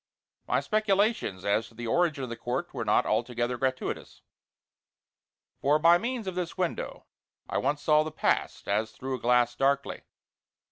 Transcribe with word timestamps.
My 0.47 0.61
speculations 0.61 1.45
as 1.45 1.67
to 1.67 1.75
the 1.75 1.85
origin 1.85 2.23
of 2.23 2.31
the 2.31 2.35
court 2.35 2.73
were 2.73 2.83
not 2.83 3.05
altogether 3.05 3.55
gratuitous, 3.55 4.23
for 5.59 5.77
by 5.77 5.99
means 5.99 6.25
of 6.25 6.33
this 6.33 6.57
window 6.57 7.05
I 7.47 7.59
once 7.59 7.83
saw 7.83 8.01
the 8.01 8.09
Past, 8.11 8.67
as 8.67 8.93
through 8.93 9.13
a 9.13 9.19
glass 9.21 9.53
darkly. 9.55 10.01